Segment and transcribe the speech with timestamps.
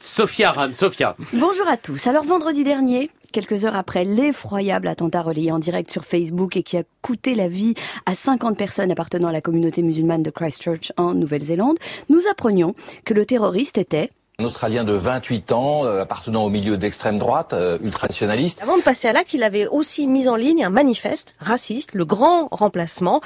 [0.00, 1.16] Sophia Ram, Sophia.
[1.32, 2.06] Bonjour à tous.
[2.06, 6.76] Alors vendredi dernier, quelques heures après l'effroyable attentat relayé en direct sur Facebook et qui
[6.76, 7.74] a coûté la vie
[8.06, 13.12] à 50 personnes appartenant à la communauté musulmane de Christchurch en Nouvelle-Zélande, nous apprenions que
[13.12, 17.76] le terroriste était un Australien de 28 ans, euh, appartenant au milieu d'extrême droite, euh,
[17.82, 18.62] ultranationaliste.
[18.62, 22.04] Avant de passer à l'acte, il avait aussi mis en ligne un manifeste raciste, le
[22.04, 23.20] grand remplacement,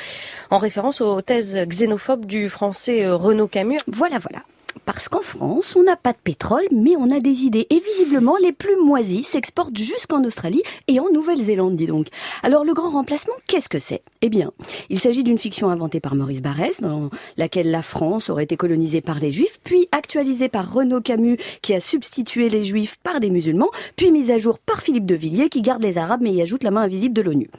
[0.49, 3.81] en référence aux thèses xénophobes du français euh, Renaud Camus.
[3.89, 4.39] Voilà, voilà.
[4.85, 7.69] Parce qu'en France, on n'a pas de pétrole, mais on a des idées.
[7.71, 12.09] Et visiblement, les plus moisies s'exportent jusqu'en Australie et en Nouvelle-Zélande, dis donc.
[12.43, 14.03] Alors, le grand remplacement, qu'est-ce que c'est?
[14.23, 14.51] Eh bien,
[14.91, 19.01] il s'agit d'une fiction inventée par Maurice Barrès, dans laquelle la France aurait été colonisée
[19.01, 23.31] par les Juifs, puis actualisée par Renaud Camus, qui a substitué les Juifs par des
[23.31, 26.43] musulmans, puis mise à jour par Philippe de Villiers, qui garde les Arabes, mais y
[26.43, 27.51] ajoute la main invisible de l'ONU.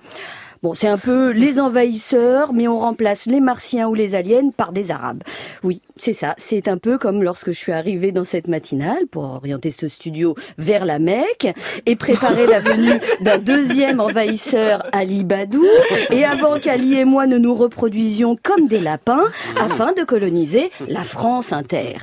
[0.63, 4.71] Bon, c'est un peu les envahisseurs, mais on remplace les Martiens ou les aliens par
[4.71, 5.21] des Arabes.
[5.61, 6.35] Oui, c'est ça.
[6.37, 10.35] C'est un peu comme lorsque je suis arrivée dans cette matinale pour orienter ce studio
[10.57, 11.53] vers la Mecque
[11.85, 15.65] et préparer la venue d'un deuxième envahisseur, Ali Badou,
[16.11, 19.25] et avant qu'Ali et moi ne nous reproduisions comme des lapins
[19.59, 21.97] afin de coloniser la France inter.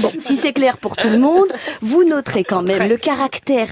[0.00, 3.68] Bon, si c'est clair pour tout le monde, vous noterez quand même le caractère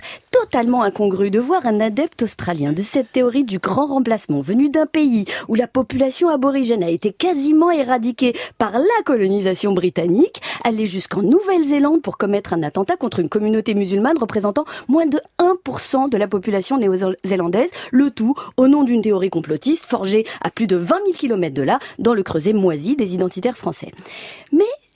[0.53, 4.84] totalement incongru de voir un adepte australien de cette théorie du grand remplacement venu d'un
[4.84, 11.23] pays où la population aborigène a été quasiment éradiquée par la colonisation britannique aller jusqu'en
[11.23, 16.28] Nouvelle-Zélande pour commettre un attentat contre une communauté musulmane représentant moins de 1% de la
[16.28, 21.17] population néo-zélandaise, le tout au nom d'une théorie complotiste forgée à plus de 20 000
[21.17, 23.91] km de là dans le creuset moisi des identitaires français.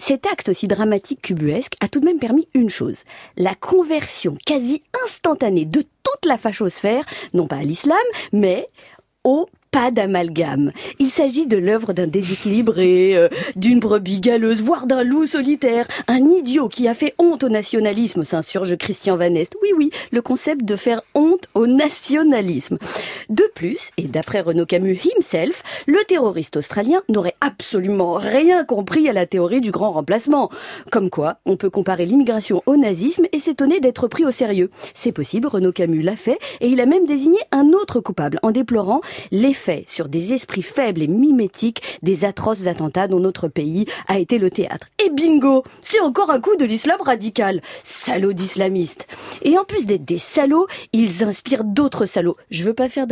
[0.07, 3.03] Cet acte aussi dramatique qu'ubuesque a tout de même permis une chose,
[3.37, 7.05] la conversion quasi instantanée de toute la fachosphère,
[7.35, 7.99] non pas à l'islam,
[8.33, 8.69] mais
[9.25, 10.71] au pas d'amalgame.
[11.01, 16.27] Il s'agit de l'œuvre d'un déséquilibré, euh, d'une brebis galeuse, voire d'un loup solitaire, un
[16.29, 19.57] idiot qui a fait honte au nationalisme, s'insurge Christian Van Est.
[19.61, 22.79] Oui, oui, le concept de faire honte au nationalisme.
[23.29, 29.13] De plus, et d'après Renaud Camus himself, le terroriste australien n'aurait absolument rien compris à
[29.13, 30.49] la théorie du grand remplacement.
[30.93, 34.71] Comme quoi, on peut comparer l'immigration au nazisme et s'étonner d'être pris au sérieux.
[34.95, 38.53] C'est possible, Renaud Camus l'a fait, et il a même désigné un autre coupable en
[38.53, 39.01] déplorant
[39.33, 44.39] l'effet sur des esprits faibles et mimétiques des atroces attentats dont notre pays a été
[44.39, 44.89] le théâtre.
[45.05, 49.07] Et bingo C'est encore un coup de l'islam radical Salauds d'islamistes
[49.43, 52.37] Et en plus d'être des salauds, ils inspirent d'autres salauds.
[52.51, 53.07] Je veux pas faire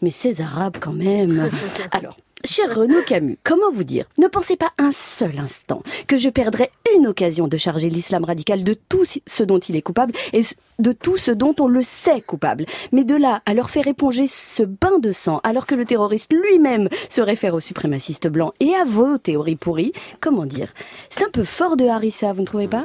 [0.00, 1.48] mais ces arabes quand même.
[1.90, 4.06] Alors, Cher Renaud Camus, comment vous dire?
[4.18, 8.64] Ne pensez pas un seul instant que je perdrais une occasion de charger l'islam radical
[8.64, 10.42] de tout ce dont il est coupable et
[10.80, 12.66] de tout ce dont on le sait coupable.
[12.90, 16.32] Mais de là à leur faire éponger ce bain de sang alors que le terroriste
[16.32, 20.72] lui-même se réfère aux suprémacistes blancs et à vos théories pourries, comment dire?
[21.10, 22.84] C'est un peu fort de Harissa, vous ne trouvez pas?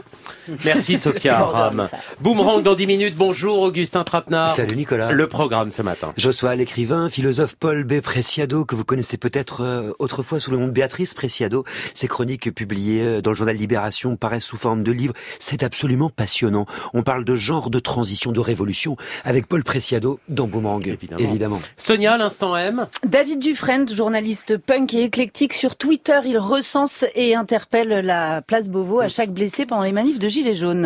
[0.65, 1.87] Merci Sophia Aram.
[2.21, 3.15] Boomerang dans 10 minutes.
[3.17, 4.49] Bonjour Augustin Trapenard.
[4.49, 5.11] Salut Nicolas.
[5.11, 6.13] Le programme ce matin.
[6.15, 8.01] Joshua, l'écrivain, philosophe Paul B.
[8.01, 11.63] Preciado, que vous connaissez peut-être euh, autrefois sous le nom de Béatrice Preciado.
[11.93, 15.13] Ses chroniques publiées euh, dans le journal Libération paraissent sous forme de livres.
[15.39, 16.65] C'est absolument passionnant.
[16.93, 20.85] On parle de genre, de transition, de révolution avec Paul Preciado dans Boomerang.
[20.87, 21.19] Évidemment.
[21.19, 21.61] Évidemment.
[21.77, 22.87] Sonia, l'instant M.
[23.05, 28.99] David Dufresne, journaliste punk et éclectique sur Twitter, il recense et interpelle la place Beauvau
[28.99, 30.85] à chaque blessé pendant les manifs de Gilets jaunes.